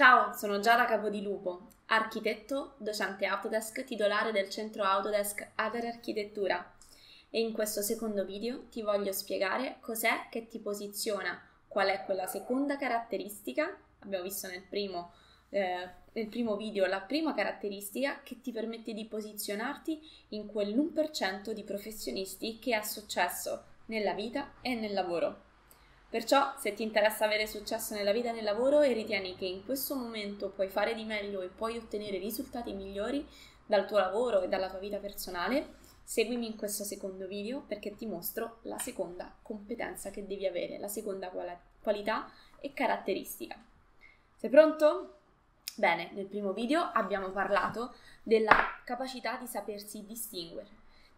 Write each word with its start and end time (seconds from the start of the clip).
Ciao, 0.00 0.32
sono 0.32 0.60
Giada 0.60 0.86
Capodilupo, 0.86 1.66
architetto, 1.88 2.72
docente 2.78 3.26
Autodesk, 3.26 3.84
titolare 3.84 4.32
del 4.32 4.48
centro 4.48 4.82
Autodesk 4.82 5.46
Ader 5.56 5.84
Architettura 5.84 6.74
e 7.28 7.38
in 7.38 7.52
questo 7.52 7.82
secondo 7.82 8.24
video 8.24 8.62
ti 8.70 8.80
voglio 8.80 9.12
spiegare 9.12 9.76
cos'è 9.80 10.28
che 10.30 10.48
ti 10.48 10.58
posiziona, 10.58 11.38
qual 11.68 11.88
è 11.88 12.02
quella 12.06 12.26
seconda 12.26 12.78
caratteristica, 12.78 13.76
abbiamo 13.98 14.24
visto 14.24 14.46
nel 14.46 14.62
primo, 14.62 15.12
eh, 15.50 15.86
nel 16.12 16.28
primo 16.28 16.56
video 16.56 16.86
la 16.86 17.02
prima 17.02 17.34
caratteristica 17.34 18.22
che 18.22 18.40
ti 18.40 18.52
permette 18.52 18.94
di 18.94 19.04
posizionarti 19.04 20.00
in 20.28 20.46
quell'1% 20.46 21.50
di 21.50 21.62
professionisti 21.62 22.58
che 22.58 22.74
ha 22.74 22.82
successo 22.82 23.64
nella 23.88 24.14
vita 24.14 24.52
e 24.62 24.74
nel 24.74 24.94
lavoro. 24.94 25.48
Perciò, 26.10 26.54
se 26.58 26.74
ti 26.74 26.82
interessa 26.82 27.24
avere 27.24 27.46
successo 27.46 27.94
nella 27.94 28.10
vita 28.10 28.30
e 28.30 28.32
nel 28.32 28.42
lavoro 28.42 28.80
e 28.80 28.92
ritieni 28.92 29.36
che 29.36 29.44
in 29.44 29.64
questo 29.64 29.94
momento 29.94 30.48
puoi 30.50 30.66
fare 30.66 30.92
di 30.94 31.04
meglio 31.04 31.40
e 31.40 31.46
puoi 31.46 31.76
ottenere 31.76 32.18
risultati 32.18 32.72
migliori 32.72 33.24
dal 33.64 33.86
tuo 33.86 33.98
lavoro 33.98 34.40
e 34.40 34.48
dalla 34.48 34.68
tua 34.68 34.80
vita 34.80 34.98
personale, 34.98 35.74
seguimi 36.02 36.46
in 36.46 36.56
questo 36.56 36.82
secondo 36.82 37.28
video 37.28 37.60
perché 37.60 37.94
ti 37.94 38.06
mostro 38.06 38.58
la 38.62 38.78
seconda 38.78 39.32
competenza 39.40 40.10
che 40.10 40.26
devi 40.26 40.46
avere, 40.46 40.80
la 40.80 40.88
seconda 40.88 41.28
qual- 41.28 41.56
qualità 41.80 42.28
e 42.58 42.72
caratteristica. 42.72 43.56
Sei 44.36 44.50
pronto? 44.50 45.18
Bene, 45.76 46.10
nel 46.14 46.26
primo 46.26 46.52
video 46.52 46.90
abbiamo 46.92 47.30
parlato 47.30 47.94
della 48.24 48.80
capacità 48.84 49.36
di 49.36 49.46
sapersi 49.46 50.04
distinguere, 50.04 50.68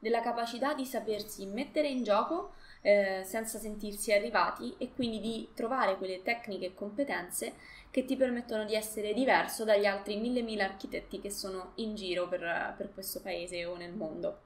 della 0.02 0.20
capacità 0.20 0.74
di 0.74 0.84
sapersi 0.84 1.46
mettere 1.46 1.86
in 1.86 2.02
gioco 2.02 2.54
eh, 2.80 3.22
senza 3.24 3.60
sentirsi 3.60 4.12
arrivati 4.12 4.74
e 4.78 4.90
quindi 4.92 5.20
di 5.20 5.50
trovare 5.54 5.96
quelle 5.96 6.22
tecniche 6.22 6.66
e 6.66 6.74
competenze 6.74 7.54
che 7.88 8.04
ti 8.04 8.16
permettono 8.16 8.64
di 8.64 8.74
essere 8.74 9.14
diverso 9.14 9.62
dagli 9.62 9.86
altri 9.86 10.16
mille 10.16 10.42
mila 10.42 10.64
architetti 10.64 11.20
che 11.20 11.30
sono 11.30 11.70
in 11.76 11.94
giro 11.94 12.26
per, 12.26 12.74
per 12.76 12.92
questo 12.92 13.20
paese 13.20 13.64
o 13.64 13.76
nel 13.76 13.92
mondo. 13.92 14.40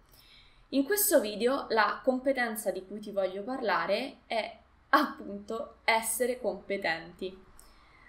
In 0.71 0.85
questo 0.85 1.23
video 1.23 1.65
la 1.71 2.03
competenza 2.05 2.71
di 2.71 2.85
cui 2.85 3.01
ti 3.01 3.11
voglio 3.11 3.43
parlare 3.43 4.19
è 4.27 4.59
appunto 4.91 5.77
essere 5.85 6.39
competenti. 6.39 7.45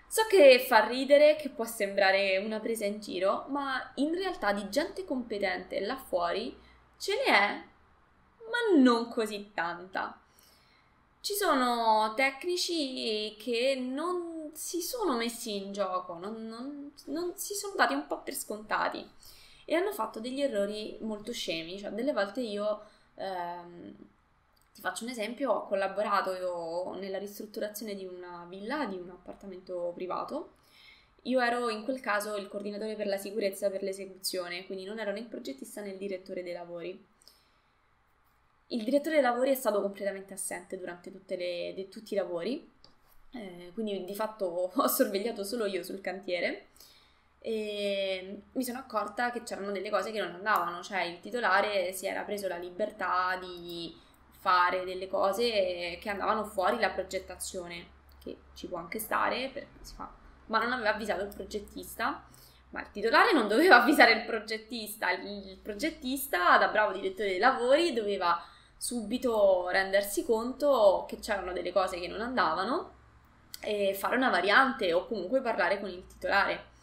So 0.06 0.23
che 0.30 0.66
fa 0.68 0.86
ridere, 0.86 1.38
che 1.38 1.48
può 1.48 1.64
sembrare 1.64 2.40
una 2.40 2.59
presa 2.59 2.84
in 2.84 3.00
giro, 3.00 3.45
ma 3.52 3.94
in 3.95 4.14
realtà 4.14 4.52
di 4.52 4.68
gente 4.70 5.06
competente 5.06 5.80
là 5.80 5.95
fuori 5.95 6.66
ce 6.98 7.14
ne 7.16 7.23
è 7.26 7.64
ma 8.50 8.80
non 8.81 9.09
così 9.09 9.52
tanta. 9.53 10.20
Ci 11.20 11.34
sono 11.34 12.14
tecnici 12.16 13.36
che 13.38 13.76
non 13.76 14.52
si 14.53 14.81
sono 14.81 15.18
messi 15.18 15.58
in 15.58 15.73
gioco, 15.73 16.14
non, 16.18 16.48
non, 16.48 16.92
non 17.06 17.34
si 17.36 17.53
sono 17.53 17.75
dati 17.75 17.94
un 17.94 18.08
po' 18.08 18.22
per 18.22 18.34
scontati 18.34 19.06
e 19.66 19.75
hanno 19.75 19.92
fatto 19.92 20.20
degli 20.20 20.42
errori 20.42 20.98
molto 21.02 21.34
scemi. 21.34 21.78
Cioè, 21.78 21.92
delle 21.92 22.14
volte 22.14 22.40
io 22.42 22.81
ehm, 23.16 23.94
ti 24.73 24.81
faccio 24.81 25.03
un 25.03 25.09
esempio: 25.09 25.52
ho 25.52 25.68
collaborato 25.68 26.94
nella 26.98 27.18
ristrutturazione 27.18 27.95
di 27.95 28.06
una 28.06 28.45
villa, 28.48 28.86
di 28.86 28.98
un 28.98 29.09
appartamento 29.09 29.92
privato. 29.94 30.53
Io 31.23 31.40
ero 31.42 31.70
in 31.70 31.84
quel 31.84 32.00
caso 32.00 32.36
il 32.38 32.48
coordinatore 32.48 32.96
per 32.96 33.08
la 33.08 33.18
sicurezza 33.18 33.70
per 33.70 33.84
l'esecuzione, 33.84 34.66
quindi 34.66 34.86
non 34.86 35.00
ero 35.00 35.12
né 35.12 35.20
il 35.20 35.26
progettista 35.26 35.82
né 35.82 35.90
il 35.90 35.98
direttore 35.98 36.44
dei 36.44 36.54
lavori. 36.54 37.06
Il 38.68 38.84
direttore 38.84 39.16
dei 39.16 39.24
lavori 39.24 39.52
è 39.52 39.56
stato 39.56 39.82
completamente 39.82 40.34
assente 40.34 40.78
durante 40.78 41.09
le, 41.12 41.74
de, 41.74 41.88
tutti 41.90 42.14
i 42.14 42.18
lavori, 42.18 42.70
eh, 43.32 43.72
quindi 43.74 44.04
di 44.06 44.16
fatto 44.16 44.72
ho 44.76 44.88
sorvegliato 44.88 45.44
solo 45.44 45.66
io 45.66 45.84
sul 45.84 46.02
cantiere 46.02 46.68
e 47.40 48.42
mi 48.54 48.64
sono 48.64 48.80
accorta 48.80 49.31
che 49.31 49.44
c'erano 49.44 49.72
delle 49.72 49.90
cose 49.90 50.12
che 50.12 50.20
non 50.20 50.34
andavano, 50.34 50.81
cioè 50.81 51.04
il 51.04 51.20
titolare 51.20 51.94
si 51.94 52.06
era 52.06 52.24
preso 52.24 52.48
la 52.48 52.58
libertà 52.58 53.38
di 53.40 53.96
fare 54.31 54.84
delle 54.86 55.08
cose 55.08 55.97
che 56.00 56.09
andavano 56.09 56.46
fuori 56.46 56.80
la 56.80 56.90
progettazione, 56.90 57.86
che 58.22 58.38
ci 58.53 58.68
può 58.68 58.78
anche 58.78 59.00
stare 59.00 59.50
perché 59.50 59.80
si 59.81 59.94
fa, 59.94 60.12
ma 60.47 60.59
non 60.59 60.74
aveva 60.74 60.94
avvisato 60.94 61.24
il 61.24 61.34
progettista. 61.34 62.24
Ma 62.69 62.81
il 62.81 62.91
titolare 62.91 63.31
non 63.34 63.47
doveva 63.47 63.78
avvisare 63.81 64.12
il 64.12 64.25
progettista, 64.25 65.12
il 65.12 65.58
progettista, 65.62 66.58
da 66.58 66.68
bravo 66.68 66.94
direttore 66.94 67.30
dei 67.30 67.40
lavori, 67.40 67.94
doveva 67.94 68.44
subito 68.78 69.69
rendersi 69.69 70.24
conto 70.24 71.06
che 71.08 71.19
c'erano 71.19 71.52
delle 71.53 71.72
cose 71.72 72.00
che 72.00 72.08
non 72.08 72.22
andavano 72.22 72.94
e 73.59 73.96
fare 73.96 74.16
una 74.16 74.30
variante 74.30 74.94
o 74.94 75.08
comunque 75.08 75.41
parlare 75.41 75.80
con 75.80 75.90
il 75.90 76.06
titolare. 76.06 76.75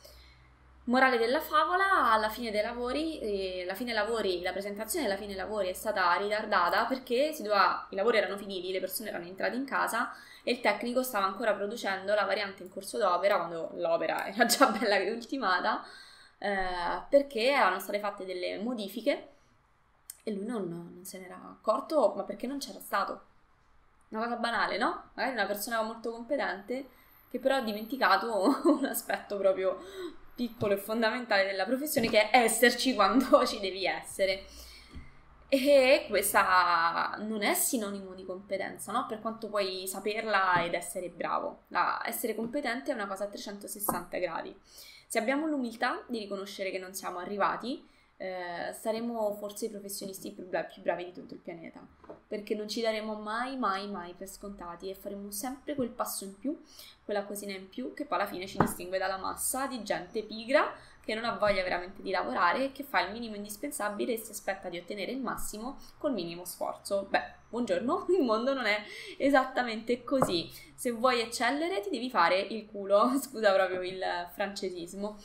Morale 0.86 1.16
della 1.16 1.40
favola, 1.40 2.12
alla 2.12 2.28
fine 2.28 2.50
dei 2.50 2.60
lavori, 2.60 3.18
eh, 3.18 3.64
la, 3.64 3.74
fine 3.74 3.94
lavori, 3.94 4.42
la 4.42 4.52
presentazione 4.52 5.06
della 5.06 5.18
fine 5.18 5.34
lavori 5.34 5.68
è 5.68 5.72
stata 5.72 6.14
ritardata 6.16 6.84
perché 6.84 7.34
doveva, 7.38 7.86
i 7.88 7.94
lavori 7.96 8.18
erano 8.18 8.36
finiti, 8.36 8.70
le 8.70 8.80
persone 8.80 9.08
erano 9.08 9.24
entrate 9.24 9.56
in 9.56 9.64
casa 9.64 10.12
e 10.42 10.52
il 10.52 10.60
tecnico 10.60 11.02
stava 11.02 11.24
ancora 11.24 11.54
producendo 11.54 12.12
la 12.14 12.24
variante 12.24 12.62
in 12.62 12.68
corso 12.68 12.98
d'opera, 12.98 13.36
quando 13.38 13.70
l'opera 13.76 14.26
era 14.28 14.44
già 14.44 14.66
bella 14.66 14.98
che 14.98 15.10
ultimata, 15.10 15.82
eh, 16.36 17.02
perché 17.08 17.50
erano 17.50 17.78
state 17.78 17.98
fatte 17.98 18.26
delle 18.26 18.58
modifiche 18.58 19.28
e 20.22 20.32
lui 20.34 20.44
non, 20.44 20.68
non 20.68 21.00
se 21.02 21.18
n'era 21.18 21.40
accorto, 21.50 22.12
ma 22.14 22.24
perché 22.24 22.46
non 22.46 22.58
c'era 22.58 22.80
stato. 22.80 23.22
Una 24.08 24.24
cosa 24.24 24.36
banale, 24.36 24.76
no? 24.76 25.10
Magari 25.14 25.34
una 25.34 25.46
persona 25.46 25.80
molto 25.80 26.10
competente 26.10 26.88
che 27.30 27.38
però 27.38 27.56
ha 27.56 27.62
dimenticato 27.62 28.60
un 28.68 28.84
aspetto 28.84 29.38
proprio 29.38 29.78
piccolo 30.34 30.74
e 30.74 30.78
fondamentale 30.78 31.44
della 31.44 31.64
professione 31.64 32.08
che 32.08 32.30
è 32.30 32.38
esserci 32.38 32.94
quando 32.94 33.44
ci 33.46 33.60
devi 33.60 33.86
essere. 33.86 34.44
E 35.48 36.06
questa 36.08 37.16
non 37.20 37.42
è 37.42 37.54
sinonimo 37.54 38.14
di 38.14 38.24
competenza, 38.24 38.90
no? 38.90 39.06
Per 39.06 39.20
quanto 39.20 39.48
puoi 39.48 39.86
saperla 39.86 40.64
ed 40.64 40.74
essere 40.74 41.10
bravo. 41.10 41.64
La, 41.68 42.02
essere 42.04 42.34
competente 42.34 42.90
è 42.90 42.94
una 42.94 43.06
cosa 43.06 43.24
a 43.24 43.28
360 43.28 44.18
gradi. 44.18 44.56
Se 45.06 45.18
abbiamo 45.18 45.46
l'umiltà 45.46 46.02
di 46.08 46.18
riconoscere 46.18 46.72
che 46.72 46.78
non 46.78 46.92
siamo 46.92 47.18
arrivati, 47.18 47.86
eh, 48.16 48.72
saremo 48.72 49.34
forse 49.34 49.66
i 49.66 49.70
professionisti 49.70 50.32
più 50.32 50.48
bravi, 50.48 50.72
più 50.72 50.82
bravi, 50.82 51.04
di 51.04 51.12
tutto 51.12 51.34
il 51.34 51.40
pianeta, 51.40 51.86
perché 52.34 52.56
non 52.56 52.68
ci 52.68 52.80
daremo 52.80 53.14
mai, 53.14 53.56
mai, 53.56 53.88
mai 53.88 54.12
per 54.12 54.28
scontati 54.28 54.90
e 54.90 54.96
faremo 54.96 55.30
sempre 55.30 55.76
quel 55.76 55.90
passo 55.90 56.24
in 56.24 56.36
più, 56.36 56.60
quella 57.04 57.22
cosina 57.22 57.52
in 57.52 57.68
più 57.68 57.94
che 57.94 58.06
poi 58.06 58.18
alla 58.18 58.26
fine 58.26 58.48
ci 58.48 58.58
distingue 58.58 58.98
dalla 58.98 59.18
massa 59.18 59.68
di 59.68 59.84
gente 59.84 60.24
pigra 60.24 60.74
che 61.00 61.14
non 61.14 61.24
ha 61.26 61.36
voglia 61.36 61.62
veramente 61.62 62.02
di 62.02 62.10
lavorare 62.10 62.64
e 62.64 62.72
che 62.72 62.82
fa 62.82 63.02
il 63.02 63.12
minimo 63.12 63.36
indispensabile 63.36 64.14
e 64.14 64.16
si 64.16 64.32
aspetta 64.32 64.68
di 64.68 64.78
ottenere 64.78 65.12
il 65.12 65.20
massimo 65.20 65.78
col 65.96 66.12
minimo 66.12 66.44
sforzo. 66.44 67.06
Beh, 67.08 67.34
buongiorno, 67.50 68.06
il 68.18 68.24
mondo 68.24 68.52
non 68.52 68.66
è 68.66 68.82
esattamente 69.16 70.02
così. 70.02 70.50
Se 70.74 70.90
vuoi 70.90 71.20
eccellere 71.20 71.82
ti 71.82 71.90
devi 71.90 72.10
fare 72.10 72.40
il 72.40 72.66
culo, 72.66 73.16
scusa 73.22 73.52
proprio 73.52 73.80
il 73.80 74.02
francesismo. 74.32 75.18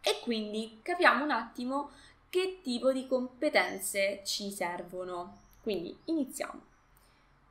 E 0.00 0.18
quindi 0.22 0.78
capiamo 0.80 1.24
un 1.24 1.30
attimo 1.30 1.90
che 2.30 2.60
tipo 2.62 2.90
di 2.90 3.06
competenze 3.06 4.22
ci 4.24 4.50
servono. 4.50 5.41
Quindi 5.62 5.96
iniziamo. 6.06 6.60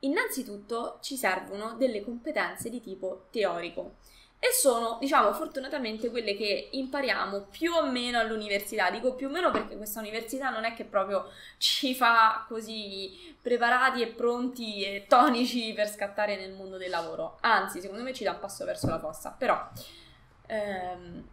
Innanzitutto 0.00 0.98
ci 1.00 1.16
servono 1.16 1.74
delle 1.74 2.02
competenze 2.02 2.68
di 2.68 2.80
tipo 2.80 3.26
teorico 3.30 3.96
e 4.44 4.50
sono, 4.52 4.98
diciamo, 4.98 5.32
fortunatamente 5.32 6.10
quelle 6.10 6.34
che 6.34 6.68
impariamo 6.72 7.42
più 7.48 7.72
o 7.72 7.88
meno 7.88 8.18
all'università. 8.18 8.90
Dico 8.90 9.14
più 9.14 9.28
o 9.28 9.30
meno 9.30 9.52
perché 9.52 9.76
questa 9.76 10.00
università 10.00 10.50
non 10.50 10.64
è 10.64 10.74
che 10.74 10.84
proprio 10.84 11.30
ci 11.58 11.94
fa 11.94 12.44
così 12.48 13.36
preparati 13.40 14.02
e 14.02 14.08
pronti 14.08 14.82
e 14.82 15.06
tonici 15.08 15.72
per 15.74 15.88
scattare 15.88 16.34
nel 16.34 16.54
mondo 16.54 16.76
del 16.76 16.90
lavoro. 16.90 17.38
Anzi, 17.42 17.80
secondo 17.80 18.02
me 18.02 18.12
ci 18.12 18.24
dà 18.24 18.32
un 18.32 18.40
passo 18.40 18.64
verso 18.64 18.88
la 18.88 18.98
fossa. 18.98 19.30
Però 19.30 19.70
ehm, 20.46 21.24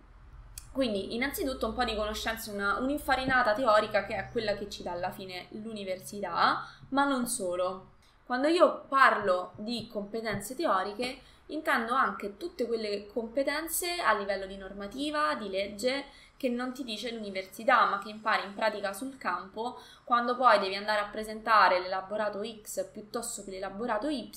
quindi, 0.72 1.16
innanzitutto 1.16 1.68
un 1.68 1.74
po' 1.74 1.84
di 1.84 1.96
conoscenza, 1.96 2.52
una, 2.52 2.78
un'infarinata 2.78 3.54
teorica 3.54 4.06
che 4.06 4.16
è 4.16 4.30
quella 4.32 4.56
che 4.56 4.70
ci 4.70 4.84
dà 4.84 4.92
alla 4.92 5.12
fine 5.12 5.48
l'università, 5.52 6.66
ma 6.90 7.06
non 7.06 7.28
solo. 7.28 7.92
Quando 8.26 8.48
io 8.48 8.86
parlo 8.88 9.54
di 9.56 9.88
competenze 9.92 10.56
teoriche, 10.56 11.22
intendo 11.48 11.94
anche 11.94 12.38
tutte 12.38 12.68
quelle 12.68 13.08
competenze 13.08 14.00
a 14.00 14.14
livello 14.14 14.46
di 14.46 14.58
normativa, 14.58 15.34
di 15.36 15.50
legge, 15.50 16.06
che 16.40 16.48
non 16.48 16.72
ti 16.72 16.86
dice 16.86 17.12
l'università, 17.12 17.86
ma 17.88 18.00
che 18.00 18.08
impari 18.08 18.46
in 18.46 18.54
pratica 18.54 18.94
sul 18.94 19.18
campo 19.18 19.78
quando 20.06 20.38
poi 20.38 20.58
devi 20.60 20.74
andare 20.74 21.02
a 21.02 21.10
presentare 21.10 21.82
l'elaborato 21.82 22.42
X 22.62 22.90
piuttosto 22.94 23.44
che 23.44 23.52
l'elaborato 23.52 24.08
Y 24.08 24.32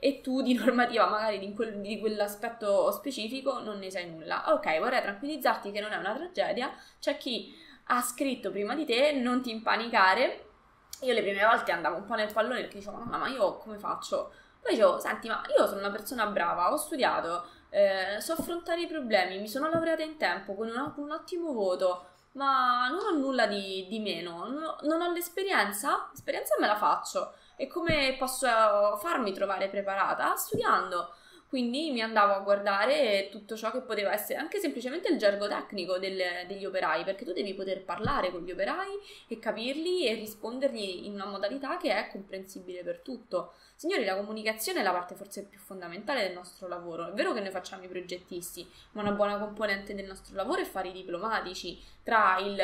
e 0.00 0.20
tu 0.20 0.42
di 0.42 0.54
normativa 0.58 1.08
magari 1.08 1.38
di, 1.38 1.54
quel, 1.54 1.80
di 1.80 2.00
quell'aspetto 2.00 2.90
specifico 2.90 3.60
non 3.60 3.78
ne 3.78 3.88
sai 3.88 4.10
nulla. 4.10 4.52
Ok, 4.52 4.80
vorrei 4.80 5.00
tranquillizzarti 5.00 5.70
che 5.70 5.80
non 5.80 5.92
è 5.92 5.96
una 5.96 6.12
tragedia, 6.12 6.74
c'è 6.98 7.16
chi 7.16 7.54
ha 7.84 8.02
scritto 8.02 8.50
prima 8.50 8.74
di 8.74 8.84
te, 8.84 9.12
non 9.12 9.42
ti 9.42 9.50
impanicare. 9.50 10.46
Io 11.02 11.12
le 11.12 11.22
prime 11.22 11.44
volte 11.44 11.70
andavo 11.70 11.98
un 11.98 12.04
po' 12.04 12.14
nel 12.16 12.32
pallone 12.32 12.62
perché 12.62 12.78
dicevo, 12.78 12.96
mamma, 12.96 13.16
ma 13.18 13.28
io 13.28 13.58
come 13.58 13.78
faccio? 13.78 14.32
Poi 14.60 14.72
dicevo, 14.72 14.98
senti, 14.98 15.28
ma 15.28 15.40
io 15.56 15.68
sono 15.68 15.78
una 15.78 15.90
persona 15.92 16.26
brava, 16.26 16.72
ho 16.72 16.76
studiato, 16.76 17.44
eh, 17.72 18.20
so 18.20 18.34
affrontare 18.34 18.82
i 18.82 18.86
problemi, 18.86 19.38
mi 19.38 19.48
sono 19.48 19.70
laureata 19.70 20.02
in 20.02 20.18
tempo 20.18 20.54
con 20.54 20.68
un, 20.68 20.92
un 20.96 21.10
ottimo 21.10 21.52
voto, 21.52 22.06
ma 22.32 22.88
non 22.88 23.00
ho 23.04 23.18
nulla 23.18 23.46
di, 23.46 23.86
di 23.88 23.98
meno, 23.98 24.46
non 24.46 24.62
ho, 24.62 24.76
non 24.82 25.00
ho 25.00 25.10
l'esperienza, 25.10 26.08
l'esperienza 26.10 26.54
me 26.60 26.66
la 26.66 26.76
faccio. 26.76 27.34
E 27.56 27.66
come 27.66 28.16
posso 28.18 28.46
farmi 29.00 29.32
trovare 29.32 29.68
preparata? 29.68 30.34
Studiando. 30.36 31.14
Quindi 31.48 31.90
mi 31.90 32.00
andavo 32.00 32.32
a 32.32 32.38
guardare 32.40 33.28
tutto 33.30 33.56
ciò 33.56 33.70
che 33.70 33.82
poteva 33.82 34.10
essere, 34.12 34.38
anche 34.38 34.58
semplicemente 34.58 35.08
il 35.10 35.18
gergo 35.18 35.48
tecnico 35.48 35.98
del, 35.98 36.46
degli 36.46 36.64
operai, 36.64 37.04
perché 37.04 37.26
tu 37.26 37.32
devi 37.32 37.52
poter 37.52 37.84
parlare 37.84 38.30
con 38.30 38.42
gli 38.42 38.52
operai 38.52 38.88
e 39.28 39.38
capirli 39.38 40.06
e 40.06 40.14
rispondergli 40.14 41.04
in 41.04 41.12
una 41.12 41.26
modalità 41.26 41.76
che 41.76 41.94
è 41.94 42.08
comprensibile 42.10 42.82
per 42.82 43.00
tutto. 43.00 43.52
Signori, 43.82 44.04
la 44.04 44.14
comunicazione 44.14 44.78
è 44.78 44.82
la 44.84 44.92
parte 44.92 45.16
forse 45.16 45.42
più 45.42 45.58
fondamentale 45.58 46.22
del 46.22 46.34
nostro 46.34 46.68
lavoro. 46.68 47.08
È 47.08 47.12
vero 47.14 47.32
che 47.32 47.40
noi 47.40 47.50
facciamo 47.50 47.82
i 47.82 47.88
progettisti, 47.88 48.64
ma 48.92 49.00
una 49.00 49.10
buona 49.10 49.40
componente 49.40 49.92
del 49.96 50.06
nostro 50.06 50.36
lavoro 50.36 50.60
è 50.60 50.64
fare 50.64 50.90
i 50.90 50.92
diplomatici 50.92 51.82
tra 52.04 52.38
il, 52.38 52.60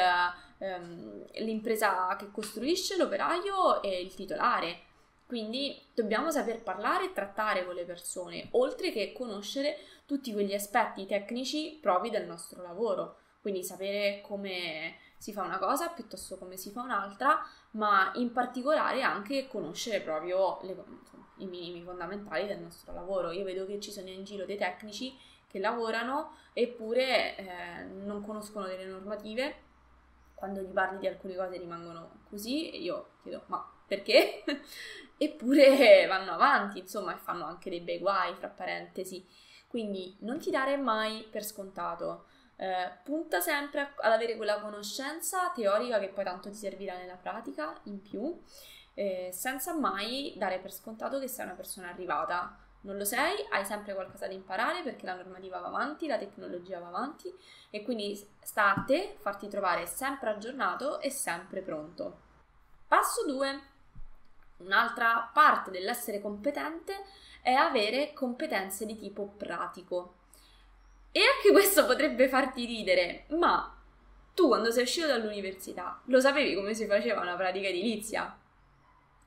ehm, 0.59 1.25
l'impresa 1.39 2.15
che 2.17 2.31
costruisce, 2.31 2.97
l'operaio 2.97 3.83
e 3.83 4.01
il 4.01 4.15
titolare 4.15 4.83
quindi 5.27 5.77
dobbiamo 5.93 6.31
saper 6.31 6.63
parlare 6.63 7.07
e 7.07 7.13
trattare 7.13 7.65
con 7.67 7.75
le 7.75 7.85
persone, 7.85 8.47
oltre 8.53 8.93
che 8.93 9.13
conoscere 9.13 9.77
tutti 10.07 10.33
quegli 10.33 10.55
aspetti 10.55 11.05
tecnici 11.05 11.79
propri 11.83 12.11
del 12.11 12.27
nostro 12.27 12.63
lavoro. 12.63 13.17
Quindi 13.43 13.65
sapere 13.65 14.21
come 14.23 14.97
si 15.19 15.33
fa 15.33 15.43
una 15.43 15.59
cosa 15.59 15.89
piuttosto 15.89 16.39
come 16.39 16.57
si 16.57 16.71
fa 16.71 16.83
un'altra, 16.83 17.45
ma 17.73 18.13
in 18.15 18.33
particolare 18.33 19.03
anche 19.03 19.49
conoscere 19.49 20.01
proprio 20.01 20.59
le, 20.63 20.73
insomma, 20.73 21.27
i 21.39 21.47
minimi 21.47 21.83
fondamentali 21.83 22.47
del 22.47 22.61
nostro 22.61 22.93
lavoro. 22.93 23.31
Io 23.33 23.45
vedo 23.45 23.67
che 23.67 23.81
ci 23.81 23.91
sono 23.91 24.09
in 24.09 24.25
giro 24.25 24.47
dei 24.47 24.57
tecnici 24.57 25.17
che 25.47 25.59
lavorano 25.59 26.37
eppure 26.53 27.37
eh, 27.37 27.85
non 27.85 28.25
conoscono 28.25 28.67
delle 28.67 28.87
normative. 28.87 29.67
Quando 30.35 30.61
gli 30.61 30.73
parli 30.73 30.99
di 30.99 31.09
alcune 31.09 31.35
cose 31.35 31.59
rimangono 31.59 32.21
così 32.29 32.71
e 32.71 32.79
io 32.79 33.09
chiedo 33.23 33.43
ma 33.47 33.69
perché? 33.89 34.45
Eppure 35.21 36.07
vanno 36.07 36.33
avanti, 36.33 36.79
insomma, 36.79 37.13
e 37.15 37.19
fanno 37.19 37.45
anche 37.47 37.71
dei 37.71 37.81
bei 37.81 37.99
guai, 37.99 38.35
fra 38.35 38.49
parentesi. 38.49 39.27
Quindi 39.67 40.17
non 40.21 40.39
ti 40.39 40.51
dare 40.51 40.77
mai 40.77 41.27
per 41.29 41.45
scontato. 41.45 42.27
Eh, 42.61 42.91
punta 43.05 43.41
sempre 43.41 43.93
ad 43.95 44.11
avere 44.11 44.37
quella 44.37 44.61
conoscenza 44.61 45.49
teorica 45.51 46.01
che 46.01 46.09
poi 46.09 46.25
tanto 46.25 46.51
ti 46.51 46.57
servirà 46.57 46.97
nella 46.97 47.15
pratica 47.15 47.79
in 47.85 48.03
più, 48.03 48.37
eh, 48.95 49.31
senza 49.33 49.75
mai 49.75 50.35
dare 50.37 50.59
per 50.59 50.73
scontato 50.73 51.21
che 51.21 51.29
sei 51.29 51.45
una 51.45 51.55
persona 51.55 51.89
arrivata. 51.89 52.59
Non 52.81 52.97
lo 52.97 53.05
sei, 53.05 53.47
hai 53.51 53.65
sempre 53.65 53.95
qualcosa 53.95 54.27
da 54.27 54.33
imparare 54.33 54.83
perché 54.83 55.07
la 55.07 55.15
normativa 55.15 55.61
va 55.61 55.69
avanti, 55.69 56.09
la 56.09 56.19
tecnologia 56.19 56.81
va 56.81 56.89
avanti 56.89 57.33
e 57.71 57.85
quindi 57.85 58.17
sta 58.43 58.75
a 58.75 58.83
te 58.85 59.17
farti 59.21 59.47
trovare 59.47 59.87
sempre 59.87 60.31
aggiornato 60.31 61.01
e 61.01 61.11
sempre 61.11 61.61
pronto. 61.63 62.23
Passo 62.89 63.25
2 63.25 63.77
Un'altra 64.59 65.31
parte 65.33 65.71
dell'essere 65.71 66.21
competente 66.21 67.05
è 67.43 67.53
avere 67.53 68.13
competenze 68.13 68.87
di 68.87 68.97
tipo 68.97 69.27
pratico. 69.37 70.15
E 71.11 71.21
anche 71.21 71.53
questo 71.53 71.87
potrebbe 71.87 72.29
farti 72.29 72.65
ridere, 72.67 73.25
ma 73.31 73.75
tu 74.35 74.47
quando 74.47 74.71
sei 74.71 74.85
uscito 74.85 75.07
dall'università 75.07 76.01
lo 76.05 76.21
sapevi 76.21 76.55
come 76.55 76.75
si 76.75 76.87
faceva 76.87 77.21
una 77.21 77.35
pratica 77.35 77.69
edilizia? 77.69 78.39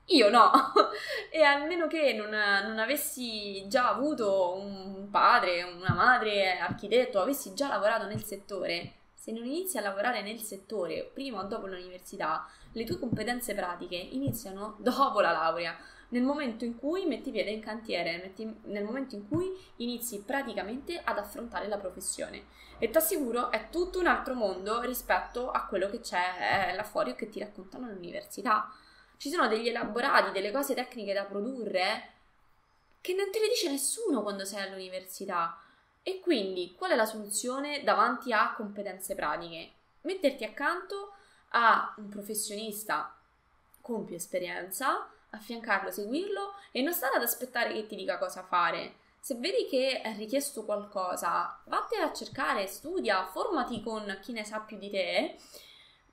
Io 0.06 0.30
no, 0.30 0.50
e 1.30 1.42
almeno 1.42 1.86
che 1.86 2.12
non, 2.12 2.30
non, 2.30 2.78
avessi 2.78 3.66
già 3.68 3.88
avuto 3.88 4.54
un 4.56 5.08
padre, 5.10 5.62
una 5.62 5.94
madre 5.94 6.58
architetto, 6.58 7.20
avessi 7.20 7.54
già 7.54 7.68
lavorato 7.68 8.06
nel 8.06 8.22
settore, 8.22 8.94
se 9.14 9.30
non 9.30 9.44
inizi 9.46 9.78
a 9.78 9.82
lavorare 9.82 10.22
nel 10.22 10.40
settore 10.40 11.10
prima 11.14 11.40
o 11.40 11.44
dopo 11.44 11.66
l'università, 11.66 12.46
le 12.72 12.84
tue 12.84 12.98
competenze 12.98 13.54
pratiche 13.54 13.96
iniziano 13.96 14.76
dopo 14.80 15.20
la 15.20 15.30
laurea, 15.30 15.76
nel 16.12 16.22
momento 16.22 16.64
in 16.64 16.76
cui 16.76 17.06
metti 17.06 17.30
piede 17.30 17.50
in 17.50 17.60
cantiere, 17.60 18.18
metti, 18.18 18.60
nel 18.64 18.84
momento 18.84 19.14
in 19.14 19.26
cui 19.28 19.50
inizi 19.76 20.22
praticamente 20.22 21.00
ad 21.02 21.18
affrontare 21.18 21.68
la 21.68 21.78
professione. 21.78 22.46
E 22.78 22.90
ti 22.90 22.96
assicuro 22.98 23.50
è 23.50 23.70
tutto 23.70 23.98
un 23.98 24.06
altro 24.06 24.34
mondo 24.34 24.80
rispetto 24.82 25.50
a 25.50 25.66
quello 25.66 25.88
che 25.88 26.00
c'è 26.00 26.70
eh, 26.70 26.74
là 26.74 26.84
fuori 26.84 27.10
o 27.10 27.14
che 27.14 27.28
ti 27.28 27.38
raccontano 27.38 27.86
all'università. 27.86 28.70
Ci 29.16 29.30
sono 29.30 29.48
degli 29.48 29.68
elaborati, 29.68 30.32
delle 30.32 30.50
cose 30.50 30.74
tecniche 30.74 31.14
da 31.14 31.24
produrre 31.24 32.10
che 33.00 33.14
non 33.14 33.30
te 33.30 33.40
le 33.40 33.48
dice 33.48 33.70
nessuno 33.70 34.22
quando 34.22 34.44
sei 34.44 34.62
all'università. 34.62 35.58
E 36.02 36.20
quindi 36.20 36.74
qual 36.76 36.90
è 36.90 36.96
la 36.96 37.06
soluzione 37.06 37.82
davanti 37.84 38.32
a 38.32 38.52
competenze 38.54 39.14
pratiche? 39.14 39.70
Metterti 40.02 40.44
accanto 40.44 41.14
a 41.50 41.94
un 41.98 42.08
professionista 42.08 43.16
con 43.80 44.04
più 44.04 44.14
esperienza, 44.14 45.08
affiancarlo, 45.32 45.90
seguirlo 45.90 46.54
e 46.70 46.82
non 46.82 46.92
stare 46.92 47.16
ad 47.16 47.22
aspettare 47.22 47.72
che 47.72 47.86
ti 47.86 47.96
dica 47.96 48.18
cosa 48.18 48.42
fare. 48.42 48.96
Se 49.20 49.34
vedi 49.36 49.66
che 49.68 50.00
è 50.00 50.16
richiesto 50.16 50.64
qualcosa, 50.64 51.60
vattene 51.66 52.02
a 52.02 52.12
cercare, 52.12 52.66
studia, 52.66 53.26
formati 53.26 53.82
con 53.82 54.18
chi 54.20 54.32
ne 54.32 54.44
sa 54.44 54.60
più 54.60 54.78
di 54.78 54.90
te 54.90 55.36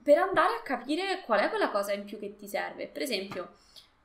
per 0.01 0.17
andare 0.17 0.55
a 0.55 0.61
capire 0.61 1.21
qual 1.25 1.39
è 1.39 1.49
quella 1.49 1.71
cosa 1.71 1.91
in 1.91 2.05
più 2.05 2.19
che 2.19 2.35
ti 2.35 2.47
serve. 2.47 2.87
Per 2.87 3.01
esempio, 3.01 3.55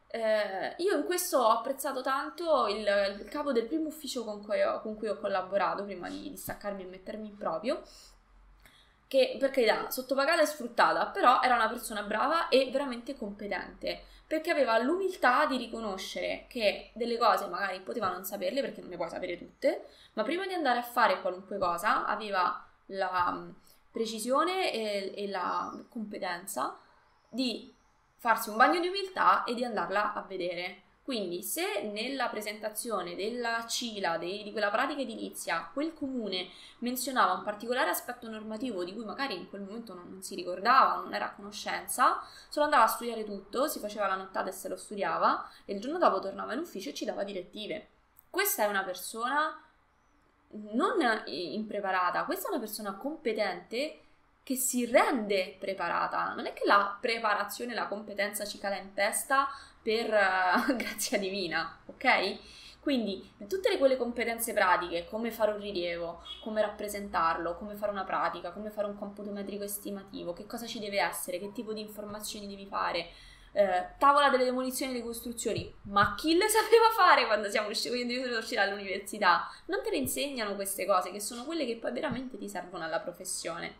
eh, 0.08 0.74
io 0.78 0.96
in 0.96 1.04
questo 1.04 1.38
ho 1.38 1.50
apprezzato 1.50 2.00
tanto 2.00 2.66
il, 2.68 2.86
il 3.20 3.28
capo 3.28 3.52
del 3.52 3.66
primo 3.66 3.88
ufficio 3.88 4.24
con 4.24 4.42
cui, 4.44 4.62
ho, 4.62 4.80
con 4.80 4.96
cui 4.96 5.08
ho 5.08 5.18
collaborato 5.18 5.84
prima 5.84 6.08
di, 6.08 6.36
staccarmi 6.36 6.82
e 6.82 6.86
mettermi 6.86 7.28
in 7.28 7.36
proprio 7.36 7.82
che 9.14 9.36
per 9.38 9.50
carità 9.50 9.90
sottopagata 9.90 10.42
e 10.42 10.46
sfruttata, 10.46 11.06
però 11.06 11.40
era 11.40 11.54
una 11.54 11.68
persona 11.68 12.02
brava 12.02 12.48
e 12.48 12.68
veramente 12.72 13.16
competente, 13.16 14.02
perché 14.26 14.50
aveva 14.50 14.76
l'umiltà 14.78 15.46
di 15.46 15.56
riconoscere 15.56 16.46
che 16.48 16.90
delle 16.94 17.16
cose 17.16 17.46
magari 17.46 17.78
poteva 17.78 18.10
non 18.10 18.24
saperle, 18.24 18.60
perché 18.60 18.80
non 18.80 18.90
le 18.90 18.96
puoi 18.96 19.08
sapere 19.08 19.38
tutte, 19.38 19.86
ma 20.14 20.24
prima 20.24 20.44
di 20.48 20.52
andare 20.52 20.80
a 20.80 20.82
fare 20.82 21.20
qualunque 21.20 21.58
cosa 21.58 22.06
aveva 22.06 22.66
la 22.86 23.30
mm, 23.30 23.50
precisione 23.92 24.72
e, 24.72 25.12
e 25.14 25.28
la 25.28 25.72
competenza 25.88 26.76
di 27.28 27.72
farsi 28.16 28.48
un 28.48 28.56
bagno 28.56 28.80
di 28.80 28.88
umiltà 28.88 29.44
e 29.44 29.54
di 29.54 29.62
andarla 29.62 30.12
a 30.12 30.22
vedere. 30.22 30.82
Quindi, 31.04 31.42
se 31.42 31.82
nella 31.82 32.30
presentazione 32.30 33.14
della 33.14 33.66
CILA, 33.66 34.16
dei, 34.16 34.42
di 34.42 34.52
quella 34.52 34.70
pratica 34.70 35.02
edilizia, 35.02 35.68
quel 35.70 35.92
comune 35.92 36.48
menzionava 36.78 37.34
un 37.34 37.42
particolare 37.42 37.90
aspetto 37.90 38.26
normativo 38.26 38.84
di 38.84 38.94
cui 38.94 39.04
magari 39.04 39.36
in 39.36 39.50
quel 39.50 39.60
momento 39.60 39.92
non, 39.92 40.08
non, 40.08 40.22
si 40.22 40.34
ricordava, 40.34 41.02
non 41.02 41.12
era 41.12 41.26
a 41.26 41.34
conoscenza, 41.34 42.22
solo 42.48 42.64
andava 42.64 42.84
a 42.84 42.88
studiare 42.88 43.22
tutto, 43.22 43.68
si 43.68 43.80
faceva 43.80 44.06
la 44.06 44.14
nottata 44.14 44.48
e 44.48 44.52
se 44.52 44.66
lo 44.70 44.76
studiava, 44.76 45.46
e 45.66 45.74
il 45.74 45.80
giorno 45.82 45.98
dopo 45.98 46.20
tornava 46.20 46.54
in 46.54 46.60
ufficio 46.60 46.88
e 46.88 46.94
ci 46.94 47.04
dava 47.04 47.22
direttive. 47.22 47.88
Questa 48.30 48.64
è 48.64 48.66
una 48.66 48.82
persona 48.82 49.62
non 50.72 51.22
impreparata, 51.26 52.24
questa 52.24 52.46
è 52.46 52.50
una 52.52 52.60
persona 52.60 52.94
competente 52.94 53.98
che 54.42 54.56
si 54.56 54.86
rende 54.86 55.56
preparata. 55.58 56.32
Non 56.32 56.46
è 56.46 56.54
che 56.54 56.64
la 56.64 56.96
preparazione, 56.98 57.74
la 57.74 57.88
competenza 57.88 58.46
ci 58.46 58.58
cala 58.58 58.76
in 58.76 58.94
testa 58.94 59.48
per 59.84 60.08
uh, 60.08 60.74
grazia 60.74 61.18
divina, 61.18 61.78
ok? 61.84 62.38
Quindi 62.80 63.30
tutte 63.48 63.78
quelle 63.78 63.96
competenze 63.96 64.52
pratiche, 64.52 65.06
come 65.08 65.30
fare 65.30 65.52
un 65.52 65.60
rilievo, 65.60 66.22
come 66.42 66.60
rappresentarlo, 66.60 67.56
come 67.56 67.76
fare 67.76 67.92
una 67.92 68.04
pratica, 68.04 68.50
come 68.50 68.70
fare 68.70 68.86
un 68.86 68.98
computo 68.98 69.30
metrico 69.30 69.64
estimativo, 69.64 70.32
che 70.32 70.46
cosa 70.46 70.66
ci 70.66 70.78
deve 70.78 71.00
essere, 71.00 71.38
che 71.38 71.52
tipo 71.52 71.72
di 71.72 71.80
informazioni 71.80 72.46
devi 72.46 72.66
fare, 72.66 73.08
eh, 73.52 73.88
tavola 73.98 74.28
delle 74.28 74.44
demolizioni 74.44 74.90
e 74.90 74.94
delle 74.96 75.06
costruzioni, 75.06 75.72
ma 75.82 76.14
chi 76.14 76.36
le 76.36 76.48
sapeva 76.50 76.90
fare 76.94 77.24
quando 77.26 77.48
siamo 77.48 77.68
usciti, 77.68 78.16
uscire 78.16 78.64
dall'università? 78.64 79.48
Non 79.66 79.80
te 79.82 79.90
le 79.90 79.96
insegnano 79.96 80.54
queste 80.54 80.84
cose, 80.84 81.10
che 81.10 81.20
sono 81.20 81.44
quelle 81.44 81.64
che 81.64 81.76
poi 81.76 81.92
veramente 81.92 82.36
ti 82.36 82.48
servono 82.48 82.84
alla 82.84 83.00
professione. 83.00 83.76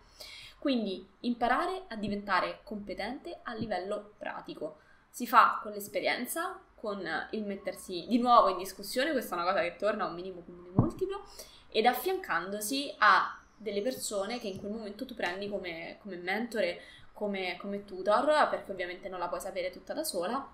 Quindi 0.59 1.07
imparare 1.21 1.85
a 1.89 1.97
diventare 1.97 2.61
competente 2.63 3.41
a 3.43 3.53
livello 3.53 4.15
pratico. 4.17 4.79
Si 5.15 5.29
fa 5.29 5.61
con 5.63 5.71
l'esperienza, 5.71 6.59
con 6.75 7.01
il 7.31 7.45
mettersi 7.45 8.05
di 8.09 8.19
nuovo 8.19 8.49
in 8.49 8.59
discussione, 8.59 9.13
questa 9.13 9.37
è 9.37 9.39
una 9.39 9.47
cosa 9.49 9.63
che 9.63 9.77
torna 9.77 10.03
a 10.03 10.09
un 10.09 10.15
minimo 10.17 10.41
comune 10.41 10.71
multiplo, 10.75 11.25
ed 11.69 11.87
affiancandosi 11.87 12.93
a 12.99 13.41
delle 13.57 13.81
persone 13.81 14.41
che 14.41 14.49
in 14.49 14.59
quel 14.59 14.73
momento 14.73 15.07
tu 15.07 15.15
prendi 15.15 15.49
come, 15.49 15.99
come 16.03 16.17
mentore, 16.17 16.81
come, 17.13 17.57
come, 17.61 17.85
tutor, 17.85 18.49
perché 18.49 18.73
ovviamente 18.73 19.09
non 19.09 19.21
la 19.21 19.29
puoi 19.29 19.39
sapere 19.39 19.71
tutta 19.71 19.95
da 19.95 20.03
sola. 20.03 20.45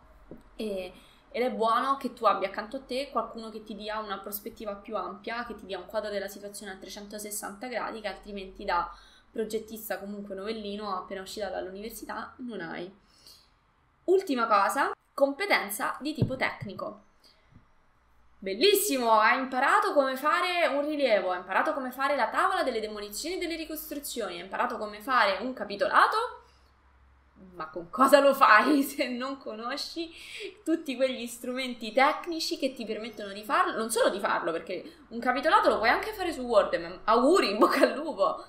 E, 0.57 0.93
ed 1.31 1.43
è 1.43 1.51
buono 1.51 1.97
che 1.97 2.13
tu 2.13 2.27
abbia 2.27 2.49
accanto 2.49 2.77
a 2.77 2.81
te 2.81 3.09
qualcuno 3.09 3.49
che 3.49 3.63
ti 3.63 3.75
dia 3.75 3.99
una 4.01 4.19
prospettiva 4.19 4.75
più 4.75 4.95
ampia, 4.95 5.47
che 5.47 5.55
ti 5.55 5.65
dia 5.65 5.79
un 5.79 5.87
quadro 5.87 6.11
della 6.11 6.29
situazione 6.29 6.73
a 6.73 6.77
360 6.77 7.67
gradi, 7.67 8.03
che 8.03 8.09
altrimenti 8.09 8.67
da 8.67 8.95
progettista 9.31 9.99
comunque 9.99 10.35
novellino 10.35 10.95
appena 10.95 11.23
uscita 11.23 11.49
dall'università 11.49 12.35
non 12.41 12.61
hai. 12.61 13.09
Ultima 14.11 14.49
cosa, 14.49 14.91
competenza 15.15 15.97
di 16.01 16.13
tipo 16.13 16.35
tecnico. 16.35 17.03
Bellissimo, 18.39 19.21
hai 19.21 19.39
imparato 19.39 19.93
come 19.93 20.17
fare 20.17 20.67
un 20.67 20.85
rilievo, 20.85 21.31
hai 21.31 21.39
imparato 21.39 21.73
come 21.73 21.93
fare 21.93 22.17
la 22.17 22.29
tavola 22.29 22.65
delle 22.65 22.81
demolizioni 22.81 23.37
e 23.37 23.39
delle 23.39 23.55
ricostruzioni, 23.55 24.35
hai 24.35 24.41
imparato 24.41 24.79
come 24.79 25.01
fare 25.01 25.39
un 25.43 25.53
capitolato, 25.53 26.17
ma 27.55 27.69
con 27.69 27.89
cosa 27.89 28.19
lo 28.19 28.35
fai 28.35 28.83
se 28.83 29.07
non 29.07 29.39
conosci 29.39 30.11
tutti 30.65 30.97
quegli 30.97 31.27
strumenti 31.27 31.93
tecnici 31.93 32.59
che 32.59 32.73
ti 32.73 32.85
permettono 32.85 33.33
di 33.33 33.45
farlo? 33.45 33.77
Non 33.77 33.91
solo 33.91 34.09
di 34.09 34.19
farlo, 34.19 34.51
perché 34.51 35.05
un 35.11 35.21
capitolato 35.21 35.69
lo 35.69 35.79
puoi 35.79 35.91
anche 35.91 36.13
fare 36.13 36.33
su 36.33 36.41
Word, 36.41 36.75
ma 36.75 36.99
auguri, 37.05 37.51
in 37.51 37.59
bocca 37.59 37.83
al 37.83 37.95
lupo! 37.95 38.45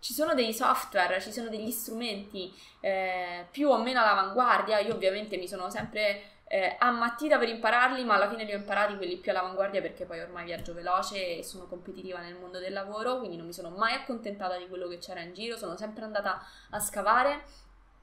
Ci 0.00 0.12
sono 0.12 0.34
dei 0.34 0.54
software, 0.54 1.20
ci 1.20 1.32
sono 1.32 1.48
degli 1.48 1.70
strumenti 1.70 2.52
eh, 2.80 3.46
più 3.50 3.68
o 3.68 3.78
meno 3.82 4.00
all'avanguardia, 4.00 4.78
io 4.78 4.94
ovviamente 4.94 5.36
mi 5.36 5.48
sono 5.48 5.70
sempre 5.70 6.36
eh, 6.48 6.76
ammattita 6.78 7.36
per 7.36 7.48
impararli, 7.48 8.04
ma 8.04 8.14
alla 8.14 8.28
fine 8.28 8.44
li 8.44 8.52
ho 8.52 8.56
imparati 8.56 8.96
quelli 8.96 9.16
più 9.18 9.30
all'avanguardia 9.30 9.82
perché 9.82 10.06
poi 10.06 10.20
ormai 10.20 10.44
viaggio 10.44 10.72
veloce 10.72 11.38
e 11.38 11.42
sono 11.42 11.66
competitiva 11.66 12.20
nel 12.20 12.36
mondo 12.36 12.58
del 12.58 12.72
lavoro, 12.72 13.18
quindi 13.18 13.36
non 13.36 13.46
mi 13.46 13.52
sono 13.52 13.70
mai 13.70 13.94
accontentata 13.94 14.56
di 14.56 14.68
quello 14.68 14.88
che 14.88 14.98
c'era 14.98 15.20
in 15.20 15.34
giro, 15.34 15.56
sono 15.56 15.76
sempre 15.76 16.04
andata 16.04 16.42
a 16.70 16.80
scavare 16.80 17.42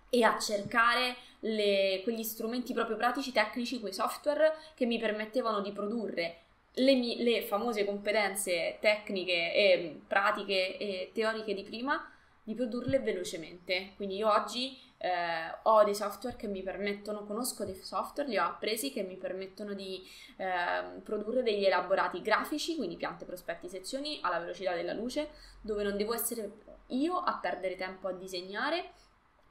e 0.10 0.24
a 0.24 0.38
cercare 0.38 1.16
le, 1.40 2.02
quegli 2.04 2.24
strumenti 2.24 2.74
proprio 2.74 2.98
pratici, 2.98 3.32
tecnici, 3.32 3.80
quei 3.80 3.94
software 3.94 4.56
che 4.76 4.86
mi 4.86 5.00
permettevano 5.00 5.62
di 5.62 5.72
produrre 5.72 6.45
le, 6.76 6.96
mie, 6.96 7.24
le 7.24 7.42
famose 7.42 7.86
competenze 7.86 8.78
tecniche 8.80 9.54
e 9.54 10.02
pratiche 10.08 10.78
e 10.78 11.12
teoriche 11.14 11.54
di 11.54 11.64
prima, 11.64 12.10
di 12.44 12.54
produrle 12.54 13.00
velocemente. 13.00 13.94
Quindi 13.96 14.18
io 14.18 14.32
oggi 14.32 14.78
eh, 14.98 15.56
ho 15.64 15.84
dei 15.84 15.96
software 15.96 16.36
che 16.36 16.48
mi 16.48 16.64
permettono, 16.64 17.26
conosco 17.26 17.66
dei 17.66 17.76
software, 17.76 18.30
li 18.30 18.38
ho 18.38 18.44
appresi 18.44 18.92
che 18.92 19.04
mi 19.04 19.16
permettono 19.16 19.74
di 19.74 20.04
eh, 20.38 21.00
produrre 21.02 21.44
degli 21.44 21.66
elaborati 21.66 22.22
grafici, 22.22 22.76
quindi 22.76 22.96
piante, 22.96 23.26
prospetti, 23.26 23.70
sezioni 23.70 24.20
alla 24.22 24.40
velocità 24.40 24.74
della 24.74 24.94
luce, 24.94 25.30
dove 25.62 25.84
non 25.84 25.98
devo 25.98 26.14
essere 26.14 26.52
io 26.90 27.18
a 27.18 27.38
perdere 27.42 27.76
tempo 27.76 28.08
a 28.08 28.14
disegnare 28.14 28.92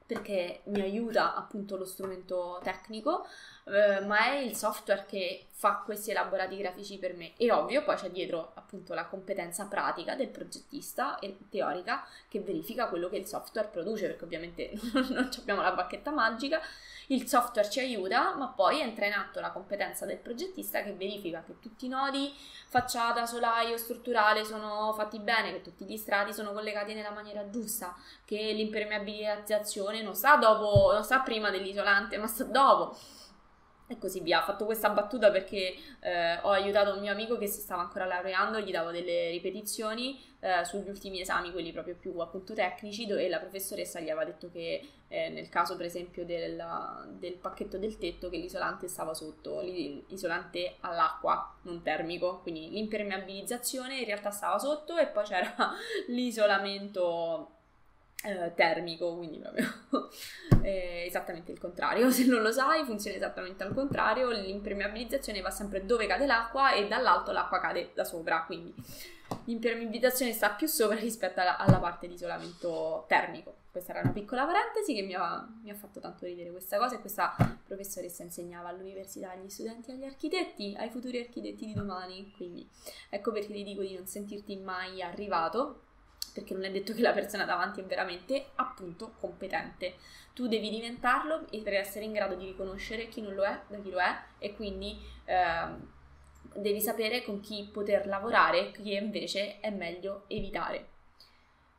perché 0.05 0.61
mi 0.65 0.81
aiuta 0.81 1.35
appunto 1.35 1.77
lo 1.77 1.85
strumento 1.85 2.59
tecnico, 2.63 3.25
eh, 3.65 4.01
ma 4.01 4.25
è 4.31 4.37
il 4.37 4.55
software 4.55 5.05
che 5.07 5.47
fa 5.49 5.81
questi 5.83 6.11
elaborati 6.11 6.57
grafici 6.57 6.99
per 6.99 7.15
me. 7.15 7.33
E 7.37 7.51
ovvio, 7.51 7.83
poi 7.83 7.95
c'è 7.95 8.11
dietro 8.11 8.51
appunto 8.53 8.93
la 8.93 9.05
competenza 9.05 9.65
pratica 9.65 10.15
del 10.15 10.29
progettista 10.29 11.17
e 11.17 11.37
teorica 11.49 12.05
che 12.27 12.41
verifica 12.41 12.87
quello 12.87 13.09
che 13.09 13.17
il 13.17 13.25
software 13.25 13.69
produce, 13.69 14.07
perché 14.07 14.23
ovviamente 14.25 14.71
non 15.09 15.29
abbiamo 15.37 15.61
la 15.61 15.71
bacchetta 15.71 16.11
magica, 16.11 16.61
il 17.07 17.27
software 17.27 17.69
ci 17.69 17.79
aiuta, 17.79 18.35
ma 18.35 18.47
poi 18.47 18.79
entra 18.79 19.05
in 19.05 19.13
atto 19.13 19.39
la 19.39 19.51
competenza 19.51 20.05
del 20.05 20.17
progettista 20.17 20.81
che 20.81 20.93
verifica 20.93 21.43
che 21.45 21.59
tutti 21.59 21.85
i 21.85 21.89
nodi, 21.89 22.33
facciata, 22.67 23.25
solaio, 23.25 23.77
strutturale 23.77 24.43
sono 24.43 24.93
fatti 24.93 25.19
bene, 25.19 25.51
che 25.51 25.61
tutti 25.61 25.85
gli 25.85 25.97
strati 25.97 26.33
sono 26.33 26.51
collegati 26.51 26.93
nella 26.93 27.11
maniera 27.11 27.49
giusta, 27.49 27.95
che 28.25 28.51
l'impermeabilizzazione 28.53 30.01
non 30.01 30.15
sta 30.15 30.37
dopo, 30.37 30.91
non 30.93 31.03
sta 31.03 31.19
prima 31.19 31.49
dell'isolante, 31.49 32.17
ma 32.17 32.27
sta 32.27 32.43
dopo 32.43 32.97
e 33.87 33.97
così 33.97 34.21
via. 34.21 34.41
Ho 34.41 34.45
fatto 34.45 34.65
questa 34.65 34.89
battuta 34.89 35.31
perché 35.31 35.75
eh, 35.99 36.39
ho 36.41 36.49
aiutato 36.49 36.93
un 36.93 37.01
mio 37.01 37.11
amico 37.11 37.37
che 37.37 37.47
si 37.47 37.61
stava 37.61 37.81
ancora 37.81 38.05
laureando, 38.05 38.59
gli 38.59 38.71
davo 38.71 38.91
delle 38.91 39.29
ripetizioni 39.29 40.19
eh, 40.39 40.63
sugli 40.65 40.89
ultimi 40.89 41.21
esami, 41.21 41.51
quelli 41.51 41.71
proprio 41.71 41.95
più 41.95 42.17
appunto 42.19 42.53
tecnici, 42.53 43.05
dove 43.05 43.27
la 43.27 43.39
professoressa 43.39 43.99
gli 43.99 44.09
aveva 44.09 44.25
detto 44.25 44.49
che 44.51 44.81
eh, 45.07 45.29
nel 45.29 45.49
caso 45.49 45.75
per 45.75 45.85
esempio 45.85 46.25
del, 46.25 46.63
del, 47.19 47.35
pacchetto 47.35 47.77
del 47.77 47.97
tetto 47.97 48.29
che 48.29 48.37
l'isolante 48.37 48.87
stava 48.87 49.13
sotto, 49.13 49.61
l'isolante 49.61 50.77
all'acqua, 50.81 51.55
non 51.63 51.81
termico, 51.81 52.39
quindi 52.41 52.69
l'impermeabilizzazione 52.69 53.99
in 53.99 54.05
realtà 54.05 54.31
stava 54.31 54.57
sotto 54.57 54.97
e 54.97 55.07
poi 55.07 55.23
c'era 55.23 55.53
l'isolamento 56.07 57.54
eh, 58.23 58.53
termico, 58.55 59.15
quindi 59.15 59.39
proprio 59.39 59.67
eh, 60.63 61.05
esattamente 61.05 61.51
il 61.51 61.59
contrario. 61.59 62.09
Se 62.11 62.25
non 62.25 62.41
lo 62.41 62.51
sai, 62.51 62.83
funziona 62.83 63.17
esattamente 63.17 63.63
al 63.63 63.73
contrario. 63.73 64.29
L'impermeabilizzazione 64.31 65.41
va 65.41 65.51
sempre 65.51 65.85
dove 65.85 66.07
cade 66.07 66.25
l'acqua 66.25 66.73
e 66.73 66.87
dall'alto 66.87 67.31
l'acqua 67.31 67.59
cade 67.59 67.91
da 67.93 68.03
sopra, 68.03 68.43
quindi 68.45 68.73
l'impermeabilizzazione 69.45 70.33
sta 70.33 70.49
più 70.51 70.67
sopra 70.67 70.95
rispetto 70.95 71.39
alla, 71.41 71.57
alla 71.57 71.79
parte 71.79 72.07
di 72.07 72.13
isolamento 72.13 73.05
termico. 73.07 73.63
Questa 73.75 73.91
era 73.91 74.01
una 74.03 74.13
piccola 74.13 74.45
parentesi 74.45 74.93
che 74.93 75.01
mi 75.01 75.13
ha, 75.15 75.45
mi 75.61 75.69
ha, 75.69 75.75
fatto 75.75 75.99
tanto 75.99 76.25
ridere 76.25 76.49
questa 76.49 76.77
cosa 76.77 76.95
e 76.95 77.01
questa 77.01 77.35
professoressa 77.67 78.23
insegnava 78.23 78.69
all'università 78.69 79.31
agli 79.31 79.49
studenti 79.49 79.91
agli 79.91 80.05
architetti, 80.05 80.73
ai 80.77 80.89
futuri 80.89 81.19
architetti 81.19 81.65
di 81.65 81.73
domani. 81.73 82.31
Quindi 82.37 82.65
ecco 83.09 83.33
perché 83.33 83.51
ti 83.51 83.63
dico 83.63 83.81
di 83.81 83.93
non 83.93 84.07
sentirti 84.07 84.55
mai 84.55 85.01
arrivato 85.01 85.84
perché 86.35 86.53
non 86.53 86.65
è 86.65 86.71
detto 86.71 86.93
che 86.93 87.01
la 87.01 87.13
persona 87.13 87.45
davanti 87.45 87.79
è 87.79 87.85
veramente 87.85 88.47
appunto 88.55 89.13
competente. 89.17 89.95
Tu 90.33 90.49
devi 90.49 90.69
diventarlo 90.69 91.45
per 91.63 91.75
essere 91.75 92.03
in 92.03 92.11
grado 92.11 92.35
di 92.35 92.45
riconoscere 92.45 93.07
chi 93.07 93.21
non 93.21 93.33
lo 93.33 93.43
è 93.43 93.57
da 93.67 93.79
chi 93.79 93.89
lo 93.89 93.99
è 93.99 94.13
e 94.37 94.53
quindi 94.53 94.99
eh, 95.23 95.93
devi 96.53 96.81
sapere 96.81 97.23
con 97.23 97.39
chi 97.39 97.69
poter 97.71 98.05
lavorare 98.05 98.67
e 98.67 98.71
chi 98.71 98.93
invece 98.93 99.61
è 99.61 99.69
meglio 99.69 100.25
evitare. 100.27 100.89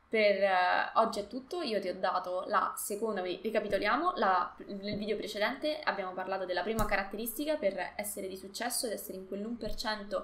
Per 0.08 0.40
uh, 0.40 1.00
oggi 1.00 1.20
è 1.20 1.26
tutto, 1.26 1.60
io 1.60 1.80
ti 1.80 1.88
ho 1.88 1.98
dato 1.98 2.44
la 2.46 2.72
seconda, 2.76 3.20
ricapitoliamo, 3.22 4.12
la, 4.16 4.54
nel 4.68 4.96
video 4.96 5.16
precedente 5.16 5.80
abbiamo 5.80 6.12
parlato 6.12 6.46
della 6.46 6.62
prima 6.62 6.86
caratteristica 6.86 7.56
per 7.56 7.92
essere 7.96 8.28
di 8.28 8.36
successo 8.36 8.86
ed 8.86 8.92
essere 8.92 9.18
in 9.18 9.26
quell'1% 9.28 10.22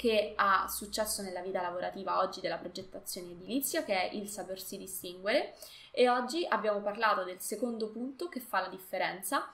che 0.00 0.32
ha 0.34 0.66
successo 0.66 1.20
nella 1.20 1.42
vita 1.42 1.60
lavorativa 1.60 2.20
oggi 2.20 2.40
della 2.40 2.56
progettazione 2.56 3.32
edilizia, 3.32 3.84
che 3.84 4.08
è 4.08 4.14
il 4.14 4.30
sapersi 4.30 4.78
distinguere. 4.78 5.54
E 5.90 6.08
oggi 6.08 6.46
abbiamo 6.48 6.80
parlato 6.80 7.22
del 7.22 7.38
secondo 7.42 7.90
punto 7.90 8.30
che 8.30 8.40
fa 8.40 8.60
la 8.60 8.68
differenza 8.68 9.52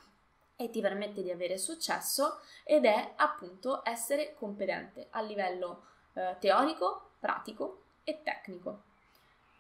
e 0.55 0.71
ti 0.71 0.81
permette 0.81 1.25
di 1.25 1.33
avere 1.33 1.59
successo 1.59 2.39
ed 2.63 2.85
è 2.85 3.15
appunto 3.17 3.81
essere 3.83 4.37
competente 4.39 5.09
a 5.11 5.21
livello 5.21 5.83
eh, 6.13 6.37
teorico, 6.39 7.11
pratico 7.19 7.83
e 8.05 8.21
tecnico. 8.23 8.83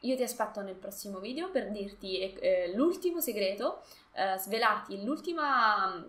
Io 0.02 0.14
ti 0.14 0.23
aspetto 0.23 0.61
nel 0.61 0.76
prossimo 0.76 1.19
video 1.19 1.50
per 1.50 1.73
dirti 1.73 2.21
eh, 2.21 2.73
l'ultimo 2.76 3.21
segreto, 3.21 3.83
eh, 4.12 4.37
svelarti 4.38 5.02
l'ultima 5.02 5.97
mm, 5.97 6.05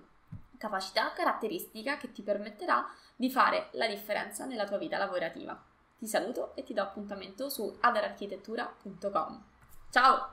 capacità, 0.60 1.14
caratteristica 1.14 1.98
che 1.98 2.12
ti 2.12 2.22
permetterà 2.22 2.86
di 3.18 3.30
fare 3.30 3.68
la 3.72 3.88
differenza 3.88 4.46
nella 4.46 4.66
tua 4.66 4.78
vita 4.78 4.98
lavorativa. 4.98 5.62
Ti 5.98 6.08
saluto 6.08 6.56
e 6.56 6.64
ti 6.64 6.74
do 6.74 6.84
appuntamento 6.84 7.50
su 7.50 7.76
adararchitettura.com. 7.82 9.44
Ciao! 9.90 10.26